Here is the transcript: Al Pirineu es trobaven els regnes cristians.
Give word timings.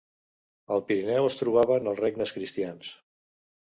Al 0.77 0.83
Pirineu 0.87 1.29
es 1.33 1.39
trobaven 1.43 1.93
els 1.95 2.05
regnes 2.07 2.37
cristians. 2.41 2.95